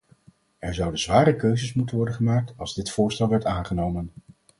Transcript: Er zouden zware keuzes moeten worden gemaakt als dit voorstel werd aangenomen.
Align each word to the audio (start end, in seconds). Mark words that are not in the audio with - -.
Er 0.59 0.73
zouden 0.73 0.99
zware 0.99 1.35
keuzes 1.35 1.73
moeten 1.73 1.95
worden 1.95 2.13
gemaakt 2.15 2.53
als 2.57 2.73
dit 2.73 2.89
voorstel 2.91 3.29
werd 3.29 3.45
aangenomen. 3.45 4.11